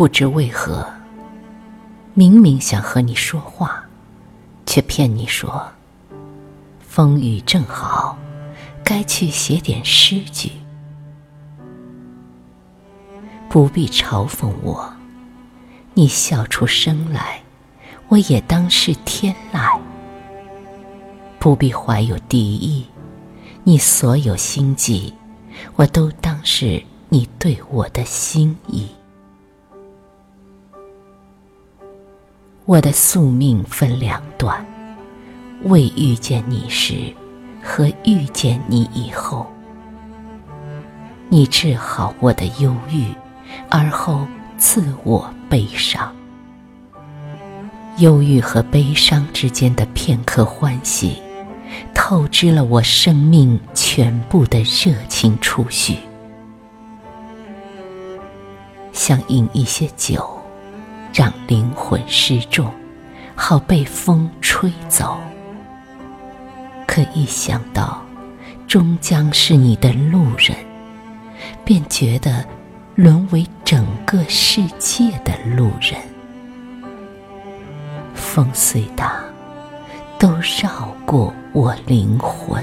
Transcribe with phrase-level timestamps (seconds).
[0.00, 0.90] 不知为何，
[2.14, 3.84] 明明想和你说话，
[4.64, 5.62] 却骗你说
[6.80, 8.16] 风雨正好，
[8.82, 10.52] 该去写点诗句。
[13.50, 14.90] 不必嘲讽我，
[15.92, 17.42] 你笑出声来，
[18.08, 19.78] 我也当是天籁。
[21.38, 22.86] 不必怀有敌意，
[23.64, 25.12] 你所有心计，
[25.76, 28.88] 我都当是你对我的心意。
[32.70, 34.64] 我的宿命分两段，
[35.64, 37.12] 未遇见你时
[37.60, 39.44] 和遇见你以后，
[41.28, 43.06] 你治好我的忧郁。
[43.68, 44.24] 而后
[44.56, 46.14] 赐我悲伤，
[47.98, 51.20] 忧郁和悲伤之间的片刻欢喜，
[51.92, 55.96] 透支了我生命全部的热情储蓄。
[58.92, 60.39] 想饮一些酒，
[61.12, 62.72] 让灵魂失重，
[63.34, 65.18] 好被风吹走。
[66.86, 68.04] 可一想到
[68.66, 70.56] 终将是你的路人，
[71.64, 72.44] 便觉得。
[72.96, 75.98] 沦为整个世界的路人，
[78.14, 79.22] 风虽大，
[80.18, 80.28] 都
[80.60, 82.62] 绕过我灵魂。